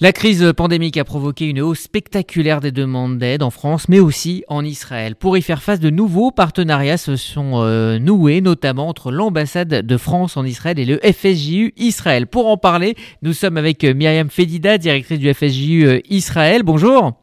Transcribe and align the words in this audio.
La 0.00 0.12
crise 0.12 0.52
pandémique 0.56 0.96
a 0.96 1.02
provoqué 1.02 1.46
une 1.46 1.60
hausse 1.60 1.80
spectaculaire 1.80 2.60
des 2.60 2.70
demandes 2.70 3.18
d'aide 3.18 3.42
en 3.42 3.50
France, 3.50 3.88
mais 3.88 3.98
aussi 3.98 4.44
en 4.46 4.64
Israël. 4.64 5.16
Pour 5.16 5.36
y 5.36 5.42
faire 5.42 5.60
face, 5.60 5.80
de 5.80 5.90
nouveaux 5.90 6.30
partenariats 6.30 6.98
se 6.98 7.16
sont 7.16 7.54
euh, 7.54 7.98
noués, 7.98 8.40
notamment 8.40 8.86
entre 8.86 9.10
l'ambassade 9.10 9.84
de 9.84 9.96
France 9.96 10.36
en 10.36 10.44
Israël 10.44 10.78
et 10.78 10.84
le 10.84 11.00
FSJU 11.00 11.74
Israël. 11.76 12.28
Pour 12.28 12.46
en 12.46 12.56
parler, 12.56 12.94
nous 13.22 13.32
sommes 13.32 13.56
avec 13.56 13.82
euh, 13.82 13.92
Myriam 13.92 14.30
Fedida, 14.30 14.78
directrice 14.78 15.18
du 15.18 15.34
FSJU 15.34 15.88
euh, 15.88 16.00
Israël. 16.08 16.62
Bonjour. 16.62 17.14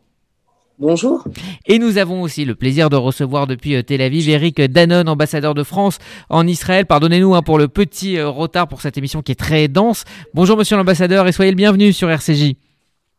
Bonjour. 0.77 1.23
Et 1.67 1.79
nous 1.79 1.97
avons 1.97 2.23
aussi 2.23 2.43
le 2.43 2.55
plaisir 2.55 2.89
de 2.89 2.97
recevoir 2.97 3.47
depuis 3.47 3.81
Tel 3.85 4.01
Aviv 4.01 4.27
Eric 4.27 4.59
Danone, 4.59 5.07
ambassadeur 5.07 5.53
de 5.53 5.63
France 5.63 5.99
en 6.29 6.45
Israël. 6.45 6.85
Pardonnez-nous 6.85 7.35
hein, 7.35 7.41
pour 7.41 7.57
le 7.57 7.69
petit 7.69 8.21
retard 8.21 8.67
pour 8.67 8.81
cette 8.81 8.97
émission 8.97 9.21
qui 9.21 9.31
est 9.31 9.35
très 9.35 9.69
dense. 9.69 10.03
Bonjour 10.33 10.57
monsieur 10.57 10.75
l'ambassadeur 10.75 11.25
et 11.25 11.31
soyez 11.31 11.51
le 11.51 11.55
bienvenu 11.55 11.93
sur 11.93 12.09
RCJ. 12.11 12.55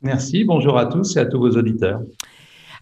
Merci, 0.03 0.45
bonjour 0.45 0.79
à 0.79 0.87
tous 0.87 1.17
et 1.17 1.21
à 1.21 1.27
tous 1.27 1.39
vos 1.39 1.51
auditeurs. 1.51 2.01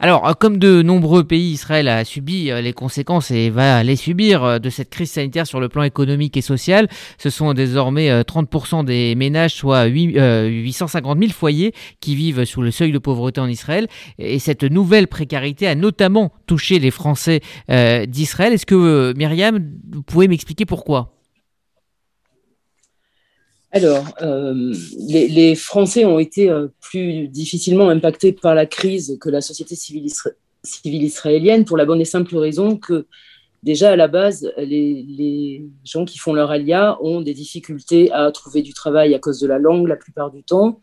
Alors, 0.00 0.26
euh, 0.26 0.32
comme 0.32 0.58
de 0.58 0.82
nombreux 0.82 1.24
pays, 1.24 1.52
Israël 1.52 1.88
a 1.88 2.04
subi 2.04 2.50
euh, 2.50 2.60
les 2.60 2.72
conséquences 2.72 3.30
et 3.30 3.50
va 3.50 3.82
les 3.82 3.96
subir 3.96 4.42
euh, 4.42 4.58
de 4.58 4.68
cette 4.68 4.90
crise 4.90 5.12
sanitaire 5.12 5.46
sur 5.46 5.60
le 5.60 5.68
plan 5.68 5.82
économique 5.82 6.36
et 6.36 6.40
social. 6.40 6.88
Ce 7.18 7.30
sont 7.30 7.54
désormais 7.54 8.10
30% 8.22 8.84
des 8.84 9.14
ménages, 9.14 9.54
soit 9.54 9.84
850 9.84 11.18
000 11.18 11.32
foyers 11.32 11.72
qui 12.00 12.16
vivent 12.16 12.44
sous 12.44 12.62
le 12.62 12.70
seuil 12.70 12.92
de 12.92 12.98
pauvreté 12.98 13.40
en 13.40 13.48
Israël. 13.48 13.86
Et 14.18 14.38
cette 14.38 14.64
nouvelle 14.64 15.06
précarité 15.06 15.66
a 15.66 15.74
notamment 15.74 16.32
touché 16.46 16.78
les 16.78 16.90
Français 16.90 17.40
d'Israël. 17.68 18.52
Est-ce 18.52 18.66
que, 18.66 19.14
Myriam, 19.16 19.58
vous 19.92 20.02
pouvez 20.02 20.28
m'expliquer 20.28 20.66
pourquoi? 20.66 21.13
Alors, 23.74 24.06
euh, 24.22 24.72
les, 25.08 25.56
Français 25.56 26.04
ont 26.04 26.20
été 26.20 26.48
euh, 26.48 26.68
plus 26.80 27.26
difficilement 27.26 27.88
impactés 27.88 28.32
par 28.32 28.54
la 28.54 28.66
crise 28.66 29.18
que 29.20 29.28
la 29.28 29.40
société 29.40 29.74
civile, 29.74 30.06
israélienne 30.84 31.64
pour 31.64 31.76
la 31.76 31.84
bonne 31.84 32.00
et 32.00 32.04
simple 32.04 32.36
raison 32.36 32.76
que 32.76 33.06
déjà 33.64 33.90
à 33.90 33.96
la 33.96 34.06
base, 34.06 34.48
les, 34.58 35.66
gens 35.82 36.04
qui 36.04 36.18
font 36.18 36.32
leur 36.32 36.52
alia 36.52 36.96
ont 37.02 37.20
des 37.20 37.34
difficultés 37.34 38.12
à 38.12 38.30
trouver 38.30 38.62
du 38.62 38.72
travail 38.72 39.12
à 39.12 39.18
cause 39.18 39.40
de 39.40 39.48
la 39.48 39.58
langue 39.58 39.88
la 39.88 39.96
plupart 39.96 40.30
du 40.30 40.44
temps, 40.44 40.78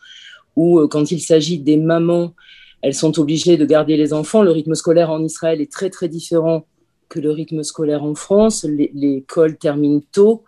ou 0.57 0.79
euh, 0.79 0.89
quand 0.89 1.11
il 1.11 1.21
s'agit 1.21 1.59
des 1.59 1.77
mamans, 1.77 2.35
elles 2.81 2.93
sont 2.93 3.17
obligées 3.19 3.55
de 3.55 3.63
garder 3.63 3.95
les 3.95 4.11
enfants. 4.11 4.43
Le 4.43 4.51
rythme 4.51 4.75
scolaire 4.75 5.11
en 5.11 5.23
Israël 5.23 5.61
est 5.61 5.71
très 5.71 5.89
très 5.89 6.09
différent 6.09 6.65
que 7.07 7.21
le 7.21 7.31
rythme 7.31 7.63
scolaire 7.63 8.03
en 8.03 8.15
France. 8.15 8.65
L'école 8.65 9.57
termine 9.57 10.01
tôt 10.11 10.43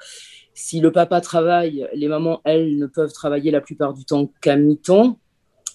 si 0.54 0.80
le 0.80 0.92
papa 0.92 1.22
travaille, 1.22 1.88
les 1.94 2.08
mamans, 2.08 2.42
elles, 2.46 2.78
ne 2.78 2.86
peuvent 2.86 3.12
travailler 3.12 3.52
la 3.52 3.62
plupart 3.62 3.94
du 3.94 4.06
temps 4.06 4.32
qu'à 4.42 4.56
mi-temps, 4.56 5.20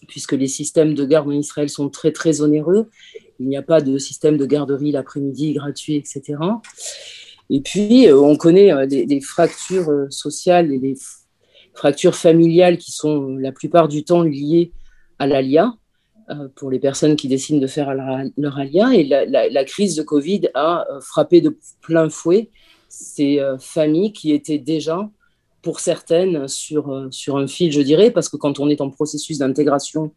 puisque 0.06 0.32
les 0.32 0.46
systèmes 0.46 0.94
de 0.94 1.04
garde 1.04 1.28
en 1.28 1.32
Israël 1.32 1.68
sont 1.68 1.88
très, 1.88 2.12
très 2.12 2.40
onéreux. 2.40 2.88
Il 3.40 3.48
n'y 3.48 3.56
a 3.56 3.62
pas 3.62 3.80
de 3.80 3.98
système 3.98 4.36
de 4.36 4.46
garderie 4.46 4.92
l'après-midi 4.92 5.54
gratuit, 5.54 5.96
etc. 5.96 6.36
Et 7.50 7.60
puis, 7.60 8.08
euh, 8.08 8.20
on 8.20 8.36
connaît 8.36 8.72
euh, 8.72 8.86
des, 8.86 9.20
fractures 9.20 9.88
euh, 9.88 10.06
sociales 10.10 10.72
et 10.72 10.78
des 10.78 10.96
fractures 11.74 12.14
familiales 12.14 12.78
qui 12.78 12.92
sont 12.92 13.36
la 13.36 13.52
plupart 13.52 13.88
du 13.88 14.04
temps 14.04 14.22
liées 14.22 14.72
à 15.18 15.26
l'ALIA, 15.26 15.74
pour 16.56 16.70
les 16.70 16.78
personnes 16.78 17.16
qui 17.16 17.26
décident 17.26 17.58
de 17.58 17.66
faire 17.66 17.94
leur 17.94 18.58
ALIA. 18.58 18.92
Et 18.92 19.04
la 19.04 19.64
crise 19.64 19.96
de 19.96 20.02
Covid 20.02 20.50
a 20.52 20.86
frappé 21.00 21.40
de 21.40 21.56
plein 21.80 22.10
fouet 22.10 22.50
ces 22.98 23.38
euh, 23.38 23.58
familles 23.58 24.12
qui 24.12 24.32
étaient 24.32 24.58
déjà, 24.58 25.08
pour 25.62 25.80
certaines, 25.80 26.48
sur, 26.48 26.90
euh, 26.90 27.08
sur 27.10 27.36
un 27.36 27.46
fil, 27.46 27.70
je 27.70 27.80
dirais, 27.80 28.10
parce 28.10 28.28
que 28.28 28.36
quand 28.36 28.58
on 28.58 28.68
est 28.68 28.80
en 28.80 28.90
processus 28.90 29.38
d'intégration, 29.38 30.12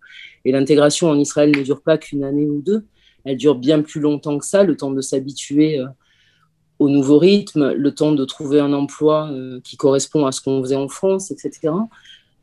et 0.45 0.51
l'intégration 0.51 1.09
en 1.09 1.19
Israël 1.19 1.51
ne 1.55 1.61
dure 1.61 1.81
pas 1.81 1.97
qu'une 1.97 2.23
année 2.23 2.45
ou 2.45 2.61
deux, 2.61 2.85
elle 3.23 3.37
dure 3.37 3.55
bien 3.55 3.83
plus 3.83 3.99
longtemps 3.99 4.39
que 4.39 4.45
ça, 4.45 4.63
le 4.63 4.75
temps 4.75 4.89
de 4.91 5.01
s'habituer 5.01 5.79
euh, 5.79 5.85
au 6.79 6.89
nouveau 6.89 7.19
rythme, 7.19 7.73
le 7.73 7.93
temps 7.93 8.13
de 8.13 8.25
trouver 8.25 8.59
un 8.59 8.73
emploi 8.73 9.29
qui 9.63 9.77
correspond 9.77 10.25
à 10.25 10.31
ce 10.31 10.41
qu'on 10.41 10.63
faisait 10.63 10.75
en 10.75 10.87
France, 10.87 11.29
etc. 11.29 11.71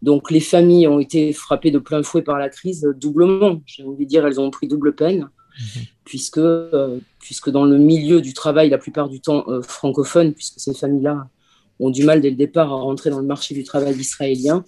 Donc 0.01 0.31
les 0.31 0.39
familles 0.39 0.87
ont 0.87 1.01
été 1.01 1.33
frappées 1.33 1.73
de 1.73 1.81
plein 1.81 2.05
fouet 2.05 2.23
par 2.23 2.39
la 2.39 2.49
crise 2.49 2.89
doublement. 2.97 3.61
J'ai 3.67 3.83
envie 3.83 4.05
de 4.05 4.09
dire, 4.09 4.25
elles 4.25 4.39
ont 4.39 4.53
pris 4.53 4.69
double 4.69 4.95
peine. 4.95 5.29
Mhm. 5.59 5.85
puisque, 6.05 6.39
euh, 6.39 6.99
puisque 7.21 7.51
dans 7.51 7.65
le 7.65 7.79
milieu 7.79 8.21
du 8.21 8.33
travail, 8.33 8.71
la 8.71 8.79
plupart 8.79 9.09
du 9.09 9.21
temps 9.21 9.45
euh, 9.49 9.61
francophone, 9.63 10.33
puisque 10.33 10.61
ces 10.61 10.75
familles-là 10.75 11.29
ont 11.81 11.91
du 11.91 12.05
mal 12.05 12.21
dès 12.21 12.31
le 12.31 12.37
départ 12.37 12.73
à 12.73 12.77
rentrer 12.77 13.11
dans 13.11 13.19
le 13.19 13.27
marché 13.27 13.55
du 13.55 13.65
travail 13.65 13.97
israélien, 13.97 14.65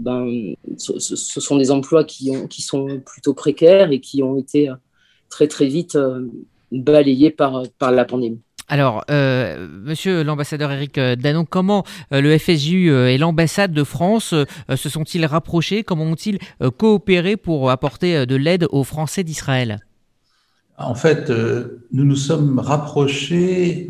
ben, 0.00 0.54
ce, 0.76 1.16
sont 1.16 1.56
des 1.56 1.70
emplois 1.70 2.04
qui, 2.04 2.30
ont, 2.30 2.46
qui 2.46 2.62
sont 2.62 3.00
plutôt 3.00 3.34
précaires 3.34 3.90
et 3.92 4.00
qui 4.00 4.22
ont 4.22 4.36
été 4.36 4.68
euh, 4.68 4.74
très 5.30 5.48
très 5.48 5.66
vite 5.66 5.98
balayés 6.70 7.30
par, 7.30 7.62
par 7.78 7.92
la 7.92 8.04
pandémie. 8.04 8.40
Alors, 8.68 9.04
monsieur 9.08 10.24
l'ambassadeur 10.24 10.72
Eric 10.72 10.98
Danon, 10.98 11.44
comment 11.44 11.84
le 12.10 12.36
FSJU 12.36 12.90
et 12.90 13.16
l'ambassade 13.16 13.72
de 13.72 13.84
France 13.84 14.34
se 14.74 14.88
sont-ils 14.88 15.24
rapprochés? 15.24 15.84
Comment 15.84 16.04
ont-ils 16.04 16.38
coopéré 16.76 17.36
pour 17.36 17.70
apporter 17.70 18.26
de 18.26 18.36
l'aide 18.36 18.66
aux 18.70 18.82
Français 18.84 19.22
d'Israël? 19.22 19.85
En 20.78 20.94
fait, 20.94 21.30
euh, 21.30 21.82
nous 21.92 22.04
nous 22.04 22.16
sommes 22.16 22.58
rapprochés 22.58 23.88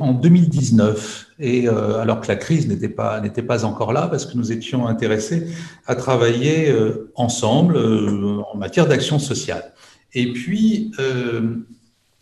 en 0.00 0.12
2019, 0.12 1.26
et 1.40 1.68
euh, 1.68 2.00
alors 2.00 2.20
que 2.20 2.28
la 2.28 2.36
crise 2.36 2.68
n'était 2.68 2.88
pas 2.88 3.20
pas 3.20 3.64
encore 3.64 3.92
là, 3.92 4.06
parce 4.08 4.24
que 4.24 4.36
nous 4.36 4.52
étions 4.52 4.86
intéressés 4.86 5.48
à 5.86 5.96
travailler 5.96 6.70
euh, 6.70 7.10
ensemble 7.16 7.76
en 7.76 8.56
matière 8.56 8.86
d'action 8.86 9.18
sociale. 9.18 9.72
Et 10.14 10.32
puis 10.32 10.92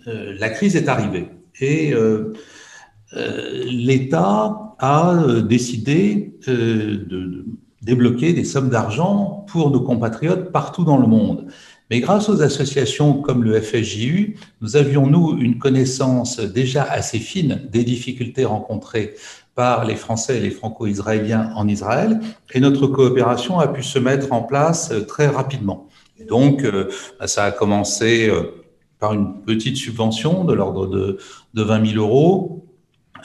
la 0.07 0.49
crise 0.49 0.77
est 0.77 0.89
arrivée, 0.89 1.29
et 1.61 1.95
l'État 3.13 4.75
a 4.79 5.15
décidé 5.43 6.39
de 6.47 7.45
débloquer 7.83 8.33
des 8.33 8.45
sommes 8.45 8.71
d'argent 8.71 9.47
pour 9.49 9.71
nos 9.71 9.81
compatriotes 9.81 10.51
partout 10.51 10.85
dans 10.85 10.99
le 10.99 11.07
monde. 11.07 11.47
Mais 11.91 12.01
grâce 12.01 12.29
aux 12.29 12.43
associations 12.43 13.15
comme 13.15 13.45
le 13.45 13.61
FSJU, 13.61 14.37
nous 14.61 14.77
avions, 14.77 15.07
nous, 15.07 15.39
une 15.39 15.59
connaissance 15.59 16.41
déjà 16.41 16.83
assez 16.83 17.19
fine 17.19 17.63
des 17.71 17.85
difficultés 17.85 18.45
rencontrées 18.45 19.15
par 19.55 19.85
les 19.85 19.97
Français 19.97 20.37
et 20.37 20.41
les 20.41 20.51
Franco-Israéliens 20.51 21.51
en 21.55 21.67
Israël, 21.67 22.21
et 22.53 22.61
notre 22.61 22.87
coopération 22.87 23.59
a 23.59 23.69
pu 23.69 23.83
se 23.83 23.99
mettre 23.99 24.33
en 24.33 24.43
place 24.43 24.91
euh, 24.93 25.01
très 25.01 25.29
rapidement. 25.29 25.89
Et 26.19 26.25
donc, 26.25 26.63
euh, 26.63 26.91
bah, 27.19 27.27
ça 27.27 27.45
a 27.45 27.53
commencé 27.53 28.29
euh, 28.29 28.65
par 28.99 29.15
une 29.15 29.43
petite 29.43 29.77
subvention 29.77 30.45
de 30.45 30.53
l'ordre 30.53 30.87
de, 30.87 31.19
de 31.55 31.63
20 31.63 31.93
000 31.93 32.05
euros, 32.05 32.66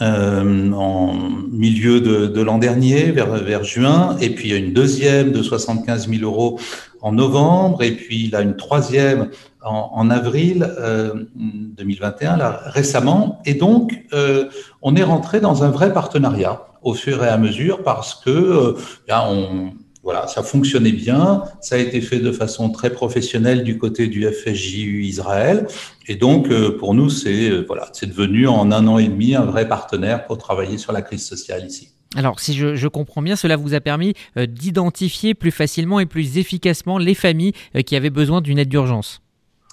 euh, 0.01 0.71
en 0.71 1.13
milieu 1.51 2.01
de, 2.01 2.27
de 2.27 2.41
l'an 2.41 2.57
dernier, 2.57 3.11
vers, 3.11 3.27
vers 3.27 3.63
juin, 3.63 4.17
et 4.19 4.31
puis 4.31 4.49
il 4.49 4.51
y 4.51 4.55
a 4.55 4.57
une 4.57 4.73
deuxième 4.73 5.31
de 5.31 5.41
75 5.41 6.09
000 6.09 6.23
euros 6.23 6.59
en 7.01 7.11
novembre, 7.11 7.83
et 7.83 7.91
puis 7.91 8.25
il 8.25 8.35
a 8.35 8.41
une 8.41 8.55
troisième 8.55 9.29
en, 9.63 9.91
en 9.93 10.09
avril 10.09 10.67
euh, 10.79 11.25
2021, 11.35 12.37
là, 12.37 12.61
récemment. 12.65 13.41
Et 13.45 13.53
donc, 13.53 14.05
euh, 14.13 14.49
on 14.81 14.95
est 14.95 15.03
rentré 15.03 15.39
dans 15.39 15.63
un 15.63 15.69
vrai 15.69 15.93
partenariat 15.93 16.65
au 16.81 16.93
fur 16.93 17.23
et 17.23 17.27
à 17.27 17.37
mesure 17.37 17.83
parce 17.83 18.15
que 18.15 18.29
euh, 18.29 18.73
on, 19.09 19.71
voilà, 20.03 20.27
ça 20.27 20.41
fonctionnait 20.41 20.91
bien, 20.91 21.43
ça 21.61 21.75
a 21.75 21.77
été 21.77 22.01
fait 22.01 22.19
de 22.19 22.31
façon 22.31 22.71
très 22.71 22.89
professionnelle 22.89 23.63
du 23.63 23.77
côté 23.77 24.07
du 24.07 24.25
FSJU 24.25 25.03
Israël, 25.03 25.67
et 26.07 26.15
donc 26.15 26.49
euh, 26.49 26.77
pour 26.77 26.95
nous, 26.95 27.09
c'est 27.09 27.49
euh, 27.49 27.63
voilà, 27.67 27.89
c'est 27.93 28.07
devenu 28.07 28.47
en 28.47 28.71
un 28.71 28.87
an 28.87 28.97
et 28.97 29.07
demi 29.07 29.35
un 29.35 29.45
vrai 29.45 29.67
partenaire 29.67 30.25
pour 30.25 30.37
travailler 30.37 30.77
sur 30.77 30.91
la 30.91 31.01
crise 31.01 31.25
sociale 31.25 31.65
ici. 31.65 31.89
Alors, 32.15 32.41
si 32.41 32.53
je, 32.55 32.87
comprends 32.87 33.21
bien, 33.21 33.37
cela 33.37 33.55
vous 33.55 33.73
a 33.73 33.79
permis 33.79 34.15
euh, 34.35 34.45
d'identifier 34.45 35.33
plus 35.33 35.51
facilement 35.51 35.99
et 35.99 36.05
plus 36.05 36.37
efficacement 36.37 36.97
les 36.97 37.13
familles 37.13 37.53
qui 37.85 37.95
avaient 37.95 38.09
besoin 38.09 38.41
d'une 38.41 38.57
aide 38.57 38.67
d'urgence. 38.67 39.21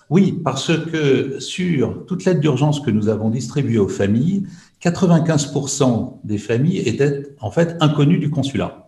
Oui, 0.09 0.39
parce 0.45 0.71
que 0.77 1.41
sur 1.41 2.07
toute 2.07 2.25
l'aide 2.25 2.39
d'urgence 2.39 2.81
que 2.81 2.91
nous 2.93 3.09
avons 3.09 3.29
distribuée 3.29 3.79
aux 3.79 3.89
familles, 3.89 4.47
95% 4.83 6.21
des 6.23 6.39
familles 6.39 6.79
étaient 6.79 7.25
en 7.41 7.51
fait 7.51 7.77
inconnues 7.81 8.19
du 8.19 8.31
consulat 8.31 8.88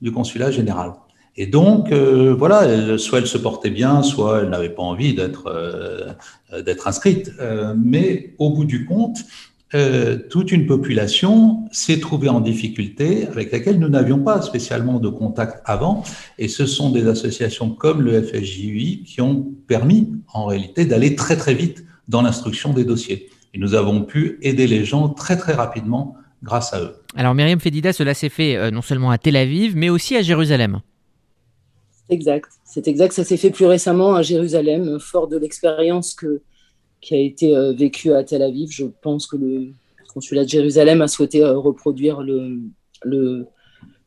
du 0.00 0.12
consulat 0.12 0.50
général. 0.50 0.92
Et 1.36 1.46
donc, 1.46 1.92
euh, 1.92 2.34
voilà, 2.36 2.98
soit 2.98 3.18
elle 3.18 3.26
se 3.26 3.38
portait 3.38 3.70
bien, 3.70 4.02
soit 4.02 4.42
elle 4.42 4.50
n'avait 4.50 4.70
pas 4.70 4.82
envie 4.82 5.14
d'être 5.14 5.46
euh, 5.46 6.12
d'être 6.60 6.88
inscrite. 6.88 7.32
Euh, 7.40 7.74
mais 7.82 8.34
au 8.38 8.50
bout 8.50 8.64
du 8.64 8.84
compte, 8.84 9.18
toute 10.30 10.50
une 10.50 10.66
population 10.66 11.68
s'est 11.70 12.00
trouvée 12.00 12.28
en 12.28 12.40
difficulté 12.40 13.28
avec 13.28 13.52
laquelle 13.52 13.78
nous 13.78 13.88
n'avions 13.88 14.18
pas 14.18 14.42
spécialement 14.42 14.98
de 14.98 15.08
contact 15.08 15.62
avant. 15.64 16.02
Et 16.38 16.48
ce 16.48 16.66
sont 16.66 16.90
des 16.90 17.06
associations 17.06 17.70
comme 17.70 18.02
le 18.02 18.20
FSJUI 18.20 19.04
qui 19.04 19.20
ont 19.20 19.46
permis, 19.68 20.10
en 20.32 20.46
réalité, 20.46 20.86
d'aller 20.86 21.14
très 21.14 21.36
très 21.36 21.54
vite 21.54 21.84
dans 22.08 22.20
l'instruction 22.20 22.72
des 22.72 22.84
dossiers. 22.84 23.30
Et 23.54 23.58
nous 23.58 23.74
avons 23.74 24.02
pu 24.02 24.40
aider 24.42 24.66
les 24.66 24.84
gens 24.84 25.08
très 25.08 25.36
très 25.36 25.54
rapidement 25.54 26.16
grâce 26.42 26.74
à 26.74 26.80
eux. 26.80 26.96
Alors 27.16 27.34
Myriam 27.34 27.58
Fedida, 27.60 27.92
cela 27.92 28.14
s'est 28.14 28.28
fait 28.28 28.56
euh, 28.56 28.70
non 28.70 28.82
seulement 28.82 29.10
à 29.10 29.18
Tel 29.18 29.36
Aviv, 29.36 29.76
mais 29.76 29.90
aussi 29.90 30.16
à 30.16 30.22
Jérusalem. 30.22 30.80
Exact, 32.08 32.48
c'est 32.64 32.88
exact. 32.88 33.12
Ça 33.12 33.24
s'est 33.24 33.36
fait 33.36 33.50
plus 33.50 33.66
récemment 33.66 34.14
à 34.14 34.22
Jérusalem, 34.22 34.98
fort 34.98 35.28
de 35.28 35.36
l'expérience 35.36 36.16
qui 37.00 37.14
a 37.14 37.18
été 37.18 37.54
vécue 37.76 38.12
à 38.12 38.24
Tel 38.24 38.42
Aviv. 38.42 38.70
Je 38.72 38.86
pense 39.00 39.28
que 39.28 39.36
le 39.36 39.68
consulat 40.12 40.44
de 40.44 40.48
Jérusalem 40.48 41.02
a 41.02 41.08
souhaité 41.08 41.44
reproduire 41.44 42.20
le, 42.20 42.58
le, 43.04 43.46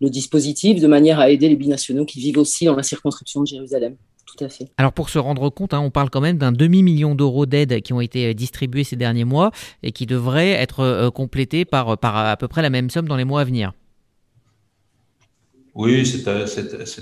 le 0.02 0.10
dispositif 0.10 0.82
de 0.82 0.88
manière 0.88 1.20
à 1.20 1.30
aider 1.30 1.48
les 1.48 1.56
binationaux 1.56 2.06
qui 2.06 2.20
vivent 2.20 2.40
aussi 2.40 2.66
dans 2.66 2.76
la 2.76 2.84
circonscription 2.84 3.42
de 3.42 3.48
Jérusalem. 3.48 3.96
Tout 4.26 4.44
à 4.44 4.50
fait. 4.50 4.70
Alors 4.78 4.94
pour 4.94 5.10
se 5.10 5.20
rendre 5.20 5.50
compte, 5.50 5.74
hein, 5.74 5.80
on 5.80 5.92
parle 5.92 6.10
quand 6.10 6.22
même 6.22 6.38
d'un 6.38 6.52
demi-million 6.52 7.16
d'euros 7.16 7.46
d'aides 7.46 7.82
qui 7.82 7.94
ont 7.94 8.02
été 8.02 8.30
euh, 8.30 8.34
distribués 8.34 8.84
ces 8.84 8.96
derniers 8.96 9.26
mois 9.26 9.52
et 9.84 9.92
qui 9.92 10.06
devraient 10.06 10.52
être 10.52 10.80
euh, 10.80 11.12
complétés 11.12 11.66
par, 11.66 11.98
par 11.98 12.18
à 12.18 12.38
peu 12.38 12.48
près 12.48 12.62
la 12.62 12.70
même 12.70 12.90
somme 12.90 13.08
dans 13.08 13.18
les 13.18 13.26
mois 13.26 13.42
à 13.42 13.44
venir. 13.44 13.74
Oui, 15.76 16.06
c'est 16.06 16.28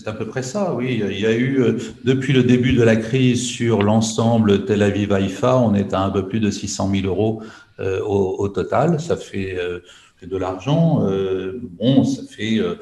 à, 0.08 0.14
peu 0.14 0.28
près 0.28 0.44
ça. 0.44 0.74
Oui, 0.74 1.02
il 1.04 1.20
y 1.20 1.26
a 1.26 1.34
eu 1.34 1.62
euh, 1.62 1.78
depuis 2.06 2.32
le 2.32 2.44
début 2.44 2.72
de 2.72 2.84
la 2.84 2.96
crise 2.96 3.46
sur 3.46 3.84
l'ensemble 3.84 4.64
Tel 4.64 4.82
Aviv 4.82 5.12
Haïfa, 5.12 5.58
on 5.58 5.76
est 5.76 5.94
à 5.94 6.02
un 6.02 6.10
peu 6.10 6.26
plus 6.26 6.40
de 6.40 6.50
600 6.50 6.90
000 6.90 7.08
euros 7.08 7.44
au, 7.80 8.48
total. 8.48 9.00
Ça 9.00 9.18
fait 9.18 9.58
de 10.28 10.38
l'argent. 10.38 11.08
Euh, 11.08 11.60
bon, 11.62 12.04
ça 12.04 12.24
fait 12.24 12.60
euh, 12.60 12.76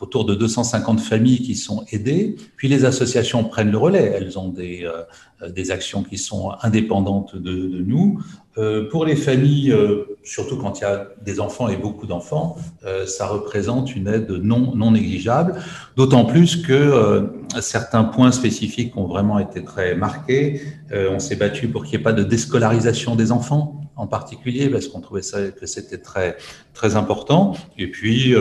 autour 0.00 0.24
de 0.24 0.34
250 0.34 1.00
familles 1.00 1.42
qui 1.42 1.54
sont 1.54 1.84
aidées. 1.90 2.36
Puis 2.56 2.68
les 2.68 2.84
associations 2.84 3.44
prennent 3.44 3.70
le 3.70 3.78
relais. 3.78 4.12
Elles 4.14 4.38
ont 4.38 4.48
des, 4.48 4.84
euh, 4.84 5.50
des 5.50 5.70
actions 5.70 6.02
qui 6.02 6.18
sont 6.18 6.52
indépendantes 6.62 7.36
de 7.36 7.82
nous. 7.82 8.20
Euh, 8.60 8.88
pour 8.90 9.06
les 9.06 9.16
familles, 9.16 9.72
euh, 9.72 10.04
surtout 10.22 10.58
quand 10.58 10.80
il 10.80 10.82
y 10.82 10.84
a 10.84 11.08
des 11.22 11.40
enfants 11.40 11.68
et 11.68 11.78
beaucoup 11.78 12.06
d'enfants, 12.06 12.58
euh, 12.84 13.06
ça 13.06 13.26
représente 13.26 13.96
une 13.96 14.06
aide 14.06 14.30
non, 14.30 14.74
non 14.76 14.90
négligeable, 14.90 15.54
d'autant 15.96 16.26
plus 16.26 16.56
que 16.56 17.30
certains 17.60 18.04
points 18.04 18.32
spécifiques 18.32 18.96
ont 18.96 19.06
vraiment 19.06 19.38
été 19.38 19.64
très 19.64 19.94
marqués. 19.94 20.60
on 20.92 21.18
s'est 21.18 21.36
battu 21.36 21.68
pour 21.68 21.84
qu'il 21.84 21.96
n'y 21.96 22.02
ait 22.02 22.04
pas 22.04 22.12
de 22.12 22.22
déscolarisation 22.22 23.16
des 23.16 23.32
enfants 23.32 23.80
en 23.96 24.06
particulier 24.06 24.68
parce 24.68 24.88
qu'on 24.88 25.00
trouvait 25.00 25.22
ça 25.22 25.50
que 25.50 25.66
c'était 25.66 25.98
très 25.98 26.36
très 26.74 26.96
important 26.96 27.54
et 27.76 27.90
puis 27.90 28.34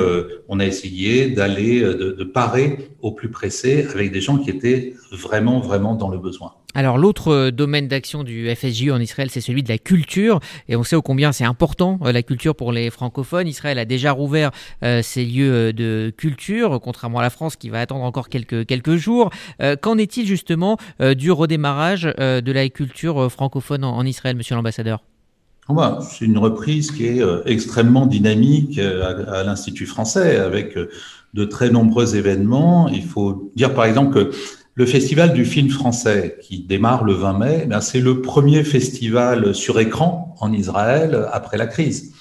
on 0.47 0.59
a 0.59 0.65
essayé 0.65 1.29
d'aller 1.29 1.81
de, 1.81 2.11
de 2.11 2.23
parer 2.23 2.89
au 3.01 3.11
plus 3.11 3.29
pressé 3.29 3.87
avec 3.93 4.11
des 4.11 4.21
gens 4.21 4.37
qui 4.37 4.49
étaient 4.51 4.93
vraiment 5.11 5.59
vraiment 5.59 5.95
dans 5.95 6.09
le 6.09 6.17
besoin. 6.17 6.53
Alors 6.75 6.99
l'autre 6.99 7.29
euh, 7.29 7.51
domaine 7.51 7.87
d'action 7.87 8.23
du 8.23 8.47
FSJ 8.53 8.89
en 8.91 8.99
Israël, 8.99 9.29
c'est 9.31 9.41
celui 9.41 9.63
de 9.63 9.69
la 9.69 9.79
culture. 9.79 10.39
Et 10.67 10.75
on 10.75 10.83
sait 10.83 10.95
au 10.95 11.01
combien 11.01 11.31
c'est 11.31 11.43
important 11.43 11.99
euh, 12.03 12.11
la 12.11 12.21
culture 12.21 12.55
pour 12.55 12.71
les 12.71 12.91
francophones. 12.91 13.47
Israël 13.47 13.79
a 13.79 13.85
déjà 13.85 14.11
rouvert 14.11 14.51
euh, 14.83 15.01
ses 15.01 15.25
lieux 15.25 15.73
de 15.73 16.13
culture, 16.15 16.79
contrairement 16.79 17.19
à 17.19 17.21
la 17.23 17.31
France 17.31 17.55
qui 17.55 17.69
va 17.69 17.79
attendre 17.81 18.03
encore 18.03 18.29
quelques, 18.29 18.95
jours. 18.97 19.29
Qu'en 19.81 19.97
est-il 19.97 20.25
justement 20.25 20.77
du 20.99 21.31
redémarrage 21.31 22.03
de 22.03 22.51
la 22.51 22.69
culture 22.69 23.31
francophone 23.31 23.83
en, 23.83 24.05
Israël, 24.05 24.35
monsieur 24.35 24.55
l'ambassadeur? 24.55 25.03
Oh 25.67 25.73
bah, 25.73 25.99
c'est 26.01 26.25
une 26.25 26.37
reprise 26.37 26.91
qui 26.91 27.05
est 27.05 27.21
extrêmement 27.45 28.05
dynamique 28.05 28.79
à 28.79 29.43
l'Institut 29.43 29.85
français, 29.85 30.37
avec 30.37 30.75
de 31.33 31.45
très 31.45 31.69
nombreux 31.69 32.15
événements. 32.15 32.89
Il 32.89 33.03
faut 33.03 33.51
dire 33.55 33.73
par 33.73 33.85
exemple 33.85 34.13
que 34.13 34.31
le 34.75 34.85
festival 34.85 35.33
du 35.33 35.45
film 35.45 35.69
français 35.69 36.37
qui 36.41 36.59
démarre 36.59 37.03
le 37.03 37.13
20 37.13 37.33
mai, 37.37 37.67
eh 37.69 37.81
c'est 37.81 37.99
le 37.99 38.21
premier 38.21 38.63
festival 38.63 39.53
sur 39.53 39.79
écran 39.79 40.35
en 40.39 40.53
Israël 40.53 41.27
après 41.31 41.57
la 41.57 41.67
crise. 41.67 42.13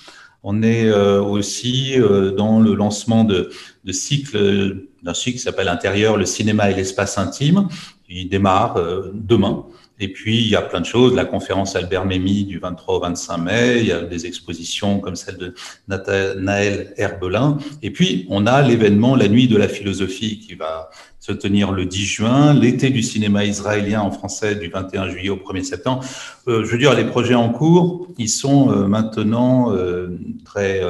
On 0.43 0.63
est 0.63 0.87
euh, 0.87 1.21
aussi 1.21 1.95
euh, 1.99 2.31
dans 2.31 2.61
le 2.61 2.75
lancement 2.75 3.25
de, 3.25 3.51
de 3.85 3.93
cycle 3.93 4.89
d'un 5.03 5.15
cycle 5.15 5.37
qui 5.37 5.43
s'appelle 5.43 5.69
Intérieur, 5.69 6.17
le 6.17 6.27
cinéma 6.27 6.71
et 6.71 6.75
l'espace 6.75 7.19
intime. 7.19 7.69
Il 8.09 8.29
démarre 8.29 8.77
euh, 8.77 9.11
demain. 9.15 9.67
Et 10.01 10.13
puis, 10.13 10.39
il 10.39 10.49
y 10.49 10.57
a 10.57 10.63
plein 10.63 10.81
de 10.81 10.87
choses. 10.87 11.15
La 11.15 11.25
conférence 11.25 11.75
Albert 11.75 12.05
Memmi 12.05 12.45
du 12.45 12.59
23 12.59 12.95
au 12.97 13.01
25 13.01 13.37
mai. 13.39 13.79
Il 13.81 13.87
y 13.87 13.93
a 13.93 14.03
des 14.03 14.27
expositions 14.27 15.01
comme 15.01 15.17
celle 15.17 15.39
de 15.39 15.55
Naël 15.89 16.95
Herbelin. 16.97 17.59
Et 17.83 17.91
puis, 17.91 18.27
on 18.29 18.47
a 18.47 18.63
l'événement 18.63 19.17
La 19.17 19.29
Nuit 19.29 19.49
de 19.49 19.57
la 19.57 19.69
philosophie 19.69 20.39
qui 20.39 20.55
va 20.55 20.91
se 21.19 21.33
tenir 21.33 21.73
le 21.73 21.85
10 21.85 22.05
juin, 22.07 22.55
l'été 22.55 22.91
du 22.91 23.03
cinéma 23.03 23.45
israélien 23.45 24.01
en 24.01 24.11
français 24.11 24.55
du 24.55 24.69
21 24.69 25.11
juillet 25.11 25.31
au 25.31 25.37
1er 25.37 25.65
septembre. 25.65 26.05
Euh, 26.47 26.65
je 26.65 26.71
veux 26.71 26.79
dire, 26.79 26.95
les 26.95 27.05
projets 27.05 27.35
en 27.35 27.51
cours, 27.51 28.07
ils 28.19 28.29
sont 28.29 28.71
euh, 28.71 28.87
maintenant 28.87 29.75
euh, 29.75 30.17
très, 30.45 30.81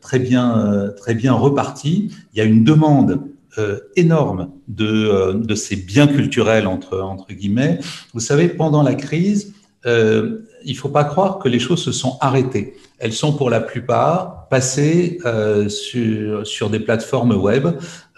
très, 0.00 0.18
bien, 0.18 0.92
très 0.96 1.14
bien 1.14 1.32
repartis. 1.32 2.10
Il 2.34 2.38
y 2.38 2.40
a 2.40 2.44
une 2.44 2.64
demande 2.64 3.20
énorme 3.96 4.50
de, 4.68 5.32
de 5.32 5.54
ces 5.54 5.76
biens 5.76 6.06
culturels, 6.06 6.66
entre, 6.66 7.00
entre 7.00 7.32
guillemets. 7.32 7.78
Vous 8.14 8.20
savez, 8.20 8.48
pendant 8.48 8.82
la 8.82 8.94
crise, 8.94 9.54
il 9.84 9.92
ne 10.66 10.74
faut 10.74 10.88
pas 10.88 11.04
croire 11.04 11.38
que 11.38 11.48
les 11.48 11.58
choses 11.58 11.82
se 11.82 11.92
sont 11.92 12.18
arrêtées 12.20 12.74
elles 12.98 13.12
sont 13.12 13.32
pour 13.32 13.50
la 13.50 13.60
plupart 13.60 14.48
passées 14.48 15.18
euh, 15.26 15.68
sur, 15.68 16.46
sur 16.46 16.70
des 16.70 16.80
plateformes 16.80 17.32
web 17.32 17.68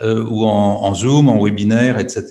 euh, 0.01 0.25
ou 0.25 0.45
en, 0.45 0.85
en, 0.85 0.95
Zoom, 0.95 1.29
en 1.29 1.43
webinaire, 1.43 1.99
etc. 1.99 2.27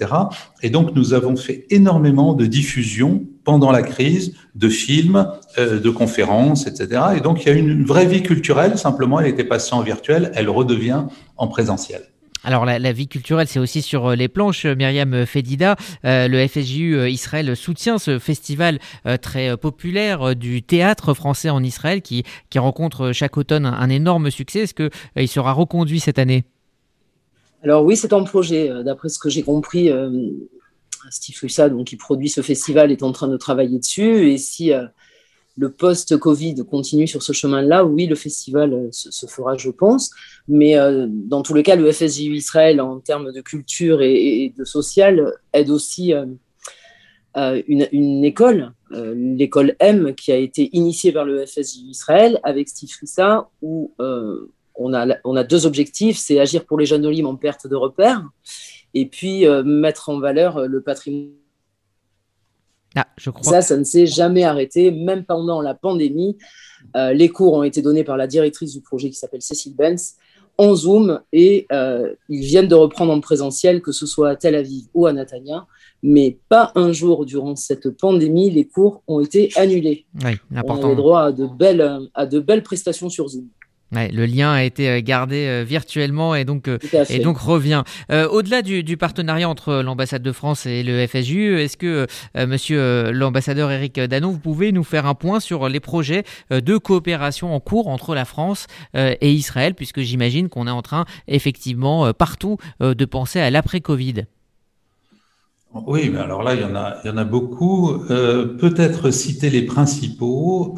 Et 0.63 0.69
donc, 0.69 0.95
nous 0.95 1.13
avons 1.13 1.35
fait 1.35 1.65
énormément 1.69 2.33
de 2.33 2.45
diffusion 2.45 3.25
pendant 3.43 3.71
la 3.71 3.81
crise 3.81 4.33
de 4.55 4.69
films, 4.69 5.27
euh, 5.57 5.79
de 5.79 5.89
conférences, 5.89 6.67
etc. 6.67 7.01
Et 7.17 7.21
donc, 7.21 7.43
il 7.43 7.49
y 7.49 7.51
a 7.51 7.55
une 7.55 7.83
vraie 7.83 8.05
vie 8.05 8.23
culturelle, 8.23 8.77
simplement, 8.77 9.19
elle 9.19 9.27
était 9.27 9.43
passée 9.43 9.73
en 9.73 9.81
virtuel, 9.81 10.31
elle 10.35 10.49
redevient 10.49 11.03
en 11.35 11.47
présentiel. 11.47 12.01
Alors 12.43 12.65
la, 12.65 12.91
vie 12.91 13.07
culturelle, 13.07 13.47
c'est 13.47 13.59
aussi 13.59 13.81
sur 13.81 14.07
euh, 14.07 14.15
les 14.15 14.27
planches. 14.27 14.65
Euh, 14.65 14.75
Myriam 14.75 15.25
Fedida, 15.25 15.75
euh, 16.05 16.27
le 16.27 16.47
FSJU 16.47 17.09
Israël 17.09 17.55
soutient 17.55 17.97
ce 17.97 18.19
festival 18.19 18.79
très 19.21 19.57
populaire 19.57 20.35
du 20.35 20.61
théâtre 20.63 21.13
français 21.13 21.49
en 21.49 21.63
Israël 21.63 22.01
qui, 22.01 22.23
rencontre 22.55 23.11
chaque 23.11 23.37
automne 23.37 23.65
un, 23.65 23.89
énorme 23.89 24.31
succès. 24.31 24.61
Est-ce 24.61 24.73
qu'il 24.73 25.27
sera 25.27 25.51
reconduit 25.53 25.99
cette 25.99 26.19
année? 26.19 26.43
Alors 27.63 27.83
oui, 27.83 27.95
c'est 27.95 28.13
en 28.13 28.23
projet. 28.23 28.71
D'après 28.83 29.09
ce 29.09 29.19
que 29.19 29.29
j'ai 29.29 29.43
compris, 29.43 29.91
Steve 31.09 31.37
Russa, 31.41 31.69
donc, 31.69 31.87
qui 31.87 31.95
produit 31.95 32.29
ce 32.29 32.41
festival, 32.41 32.91
est 32.91 33.03
en 33.03 33.11
train 33.11 33.27
de 33.27 33.37
travailler 33.37 33.79
dessus. 33.79 34.31
Et 34.31 34.37
si 34.37 34.71
le 35.57 35.71
post-Covid 35.71 36.55
continue 36.69 37.07
sur 37.07 37.23
ce 37.23 37.33
chemin-là, 37.33 37.83
oui, 37.83 38.05
le 38.05 38.15
festival 38.15 38.73
euh, 38.73 38.87
se, 38.91 39.25
fera, 39.25 39.57
je 39.57 39.71
pense. 39.71 40.11
Mais 40.47 40.77
euh, 40.77 41.07
dans 41.09 41.41
tous 41.41 41.55
les 41.55 41.63
cas, 41.63 41.75
le 41.75 41.91
FSJU 41.91 42.35
Israël, 42.35 42.79
en 42.79 42.99
termes 42.99 43.31
de 43.31 43.41
culture 43.41 44.01
et, 44.01 44.53
de 44.55 44.63
social, 44.63 45.33
aide 45.53 45.71
aussi 45.71 46.13
euh, 46.13 47.61
une, 47.67 48.23
école, 48.23 48.71
l'école 48.91 49.75
M, 49.79 50.13
qui 50.13 50.31
a 50.31 50.37
été 50.37 50.69
initiée 50.73 51.11
par 51.11 51.25
le 51.25 51.45
FSJU 51.45 51.89
Israël 51.89 52.39
avec 52.43 52.69
Steve 52.69 52.91
Rissa, 52.99 53.49
où 53.61 53.93
on, 54.75 54.93
a, 54.93 55.43
deux 55.43 55.65
objectifs, 55.65 56.17
c'est 56.17 56.39
agir 56.39 56.65
pour 56.65 56.77
les 56.79 56.85
jeunes 56.85 57.01
de 57.01 57.23
en 57.23 57.35
perte 57.35 57.67
de 57.67 57.75
repères, 57.75 58.23
et 58.93 59.05
puis 59.05 59.45
mettre 59.65 60.09
en 60.09 60.19
valeur 60.19 60.67
le 60.67 60.81
patrimoine 60.81 61.33
ah, 62.97 63.07
je 63.17 63.29
crois. 63.29 63.51
Ça, 63.51 63.61
ça 63.61 63.77
ne 63.77 63.83
s'est 63.83 64.07
jamais 64.07 64.43
arrêté, 64.43 64.91
même 64.91 65.23
pendant 65.23 65.61
la 65.61 65.73
pandémie. 65.73 66.37
Euh, 66.95 67.13
les 67.13 67.29
cours 67.29 67.53
ont 67.53 67.63
été 67.63 67.81
donnés 67.81 68.03
par 68.03 68.17
la 68.17 68.27
directrice 68.27 68.73
du 68.73 68.81
projet 68.81 69.09
qui 69.09 69.15
s'appelle 69.15 69.41
Cécile 69.41 69.75
Benz 69.75 70.15
en 70.57 70.73
Zoom 70.73 71.21
et 71.31 71.67
euh, 71.71 72.13
ils 72.29 72.43
viennent 72.43 72.67
de 72.67 72.75
reprendre 72.75 73.11
en 73.13 73.19
présentiel, 73.19 73.81
que 73.81 73.91
ce 73.91 74.07
soit 74.07 74.29
à 74.29 74.35
Tel 74.35 74.55
Aviv 74.55 74.85
ou 74.95 75.05
à 75.05 75.13
Natania, 75.13 75.67
mais 76.01 76.39
pas 76.49 76.71
un 76.73 76.91
jour 76.91 77.25
durant 77.25 77.55
cette 77.55 77.89
pandémie, 77.91 78.49
les 78.49 78.65
cours 78.65 79.03
ont 79.07 79.19
été 79.19 79.51
annulés. 79.55 80.05
Oui, 80.23 80.31
On 80.51 80.83
a 80.83 80.89
le 80.89 80.95
droit 80.95 81.21
à 81.21 81.31
de 81.31 81.45
belles, 81.45 82.09
à 82.15 82.25
de 82.25 82.39
belles 82.39 82.63
prestations 82.63 83.09
sur 83.09 83.27
Zoom 83.27 83.47
le 83.91 84.25
lien 84.25 84.51
a 84.51 84.63
été 84.63 84.89
euh, 84.89 85.01
gardé 85.01 85.45
euh, 85.47 85.63
virtuellement 85.63 86.35
et 86.35 86.45
donc, 86.45 86.67
euh, 86.67 86.77
et 87.09 87.19
donc 87.19 87.37
revient. 87.37 87.83
Au-delà 88.09 88.61
du, 88.61 88.97
partenariat 88.97 89.47
entre 89.49 89.75
l'ambassade 89.75 90.21
de 90.21 90.31
France 90.31 90.65
et 90.65 90.83
le 90.83 91.05
FSU, 91.05 91.59
est-ce 91.59 91.77
que, 91.77 92.07
monsieur 92.35 93.11
l'ambassadeur 93.11 93.71
Eric 93.71 93.99
Danon, 93.99 94.31
vous 94.31 94.39
pouvez 94.39 94.71
nous 94.71 94.83
faire 94.83 95.05
un 95.05 95.13
point 95.13 95.39
sur 95.39 95.69
les 95.69 95.79
projets 95.79 96.23
de 96.49 96.77
coopération 96.77 97.53
en 97.53 97.59
cours 97.59 97.87
entre 97.87 98.15
la 98.15 98.25
France 98.25 98.67
et 98.95 99.31
Israël, 99.31 99.75
puisque 99.75 100.01
j'imagine 100.01 100.49
qu'on 100.49 100.67
est 100.67 100.71
en 100.71 100.81
train 100.81 101.05
effectivement 101.27 102.11
partout 102.13 102.57
de 102.79 103.05
penser 103.05 103.39
à 103.39 103.49
l'après-Covid? 103.49 104.25
Oui, 105.85 106.09
mais 106.11 106.19
alors 106.19 106.43
là, 106.43 106.55
il 106.55 106.61
y 106.61 106.63
en 106.63 106.75
a, 106.75 106.97
il 107.03 107.07
y 107.07 107.09
en 107.11 107.17
a 107.17 107.23
beaucoup. 107.23 107.99
Peut-être 108.07 109.11
citer 109.11 109.49
les 109.49 109.63
principaux 109.63 110.75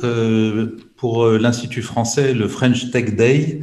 pour 1.00 1.24
euh, 1.24 1.38
l'Institut 1.38 1.82
français, 1.82 2.34
le 2.34 2.48
French 2.48 2.92
Tech 2.92 3.16
Day, 3.16 3.62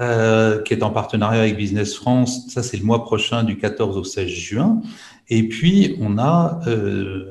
euh, 0.00 0.62
qui 0.62 0.72
est 0.72 0.82
en 0.82 0.90
partenariat 0.90 1.42
avec 1.42 1.56
Business 1.56 1.94
France. 1.94 2.48
Ça, 2.48 2.62
c'est 2.62 2.78
le 2.78 2.84
mois 2.84 3.04
prochain, 3.04 3.44
du 3.44 3.58
14 3.58 3.96
au 3.98 4.04
16 4.04 4.26
juin. 4.28 4.80
Et 5.28 5.46
puis, 5.48 5.96
on 6.00 6.18
a 6.18 6.60
euh, 6.66 7.26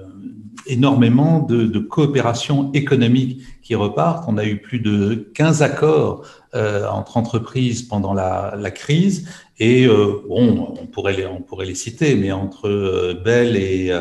énormément 0.68 1.40
de, 1.40 1.80
coopération 1.80 2.72
économique 2.74 3.42
qui 3.62 3.76
repartent. 3.76 4.26
On 4.28 4.38
a 4.38 4.46
eu 4.46 4.58
plus 4.58 4.80
de 4.80 5.30
15 5.34 5.62
accords 5.62 6.26
entre 6.54 7.18
entreprises 7.18 7.84
pendant 7.84 8.14
la, 8.14 8.72
crise 8.72 9.28
et 9.60 9.88
bon, 9.88 10.76
on 10.82 10.88
pourrait, 10.88 11.14
les, 11.14 11.26
on 11.26 11.42
pourrait 11.42 11.66
les 11.66 11.76
citer, 11.76 12.16
mais 12.16 12.32
entre 12.32 13.14
Bell 13.24 13.56
et 13.56 13.92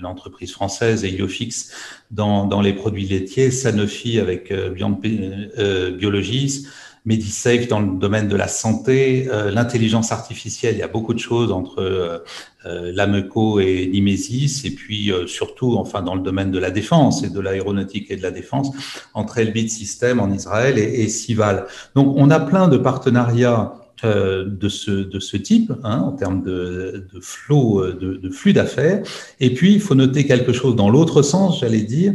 l'entreprise 0.00 0.52
française 0.52 1.04
et 1.04 1.10
Iofix 1.10 1.72
dans, 2.10 2.46
dans, 2.46 2.60
les 2.60 2.72
produits 2.72 3.06
laitiers, 3.06 3.50
Sanofi 3.50 4.20
avec 4.20 4.52
Biologis, 4.52 6.66
MediSafe 7.04 7.68
dans 7.68 7.80
le 7.80 7.98
domaine 7.98 8.28
de 8.28 8.36
la 8.36 8.48
santé, 8.48 9.28
euh, 9.30 9.50
l'intelligence 9.50 10.10
artificielle, 10.10 10.76
il 10.76 10.78
y 10.78 10.82
a 10.82 10.88
beaucoup 10.88 11.12
de 11.12 11.18
choses 11.18 11.52
entre 11.52 11.80
euh, 11.80 12.18
euh 12.64 12.92
l'Ameco 12.94 13.60
et 13.60 13.86
Nimesis, 13.92 14.62
et 14.64 14.70
puis 14.70 15.12
euh, 15.12 15.26
surtout, 15.26 15.74
enfin, 15.76 16.00
dans 16.00 16.14
le 16.14 16.22
domaine 16.22 16.50
de 16.50 16.58
la 16.58 16.70
défense 16.70 17.22
et 17.22 17.28
de 17.28 17.40
l'aéronautique 17.40 18.10
et 18.10 18.16
de 18.16 18.22
la 18.22 18.30
défense, 18.30 18.70
entre 19.12 19.38
Elbit 19.38 19.68
System 19.68 20.18
en 20.18 20.32
Israël 20.32 20.78
et, 20.78 21.02
et 21.02 21.08
Cival. 21.08 21.66
Donc, 21.94 22.14
on 22.16 22.30
a 22.30 22.40
plein 22.40 22.68
de 22.68 22.78
partenariats 22.78 23.74
de 24.02 24.68
ce, 24.68 24.90
de 24.90 25.18
ce 25.18 25.38
type, 25.38 25.72
hein, 25.82 26.00
en 26.00 26.12
termes 26.12 26.42
de, 26.42 27.06
de 27.10 27.20
flot, 27.20 27.86
de, 27.86 28.16
de 28.16 28.30
flux 28.30 28.52
d'affaires. 28.52 29.02
Et 29.40 29.54
puis, 29.54 29.72
il 29.72 29.80
faut 29.80 29.94
noter 29.94 30.26
quelque 30.26 30.52
chose 30.52 30.76
dans 30.76 30.90
l'autre 30.90 31.22
sens, 31.22 31.60
j'allais 31.60 31.80
dire, 31.80 32.12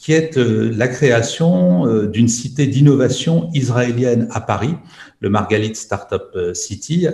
qui 0.00 0.14
est 0.14 0.38
euh, 0.38 0.72
la 0.74 0.88
création 0.88 1.86
euh, 1.86 2.06
d'une 2.06 2.26
cité 2.26 2.66
d'innovation 2.66 3.50
israélienne 3.52 4.28
à 4.30 4.40
Paris, 4.40 4.74
le 5.20 5.28
Margalit 5.28 5.74
Startup 5.74 6.22
euh, 6.34 6.54
City, 6.54 7.06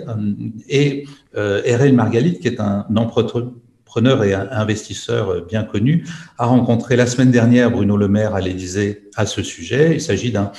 et 0.69 1.05
RL 1.35 1.93
Margalit, 1.93 2.39
qui 2.39 2.47
est 2.47 2.61
un 2.61 2.85
entrepreneur 2.95 4.23
et 4.23 4.33
investisseur 4.33 5.45
bien 5.45 5.63
connu, 5.63 6.07
a 6.37 6.45
rencontré 6.45 6.95
la 6.95 7.05
semaine 7.05 7.29
dernière 7.29 7.69
Bruno 7.69 7.97
Le 7.97 8.07
Maire 8.07 8.33
à 8.33 8.41
l'Élysée 8.41 9.09
à 9.15 9.25
ce 9.25 9.43
sujet. 9.43 9.95
Il 9.95 10.01
s'agit 10.01 10.31
d'un 10.31 10.51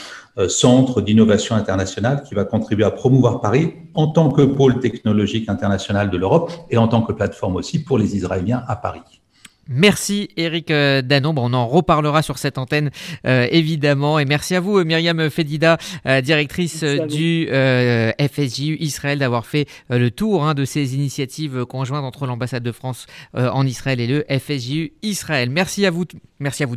centre 0.49 1.01
d'innovation 1.01 1.57
internationale 1.57 2.23
qui 2.23 2.35
va 2.35 2.45
contribuer 2.45 2.85
à 2.85 2.93
promouvoir 2.93 3.41
Paris 3.41 3.73
en 3.95 4.07
tant 4.09 4.31
que 4.31 4.43
pôle 4.43 4.79
technologique 4.79 5.49
international 5.49 6.11
de 6.11 6.17
l'Europe 6.17 6.53
et 6.71 6.77
en 6.77 6.87
tant 6.87 7.03
que 7.03 7.13
plateforme 7.13 7.57
aussi 7.57 7.83
pour 7.83 7.99
les 7.99 8.15
Israéliens 8.15 8.63
à 8.69 8.77
Paris. 8.77 9.19
Merci 9.69 10.31
Eric 10.39 10.71
euh, 10.71 11.03
Danombre, 11.03 11.43
on 11.43 11.53
en 11.53 11.67
reparlera 11.67 12.23
sur 12.23 12.39
cette 12.39 12.57
antenne 12.57 12.91
euh, 13.27 13.47
évidemment 13.51 14.19
et 14.19 14.25
merci 14.25 14.55
à 14.55 14.61
vous 14.61 14.83
Myriam 14.83 15.29
Fedida, 15.29 15.77
euh, 16.07 16.23
directrice 16.23 16.83
du 16.83 17.47
FSJU 17.49 18.79
Israël 18.81 19.19
d'avoir 19.19 19.45
fait 19.45 19.67
le 19.91 20.11
tour 20.11 20.47
hein, 20.47 20.55
de 20.55 20.65
ces 20.65 20.95
initiatives 20.95 21.67
conjointes 21.67 22.05
entre 22.05 22.27
l'ambassade 22.27 22.63
de 22.63 22.73
France 22.73 23.07
en 23.35 23.67
Israël 23.67 24.01
et 24.01 24.07
le 24.07 24.25
FSJU 24.29 24.93
Israël. 25.03 25.51
Merci 25.51 25.85
à 25.85 25.91
vous, 25.91 26.05
merci 26.41 26.63
à 26.63 26.67
vous 26.67 26.77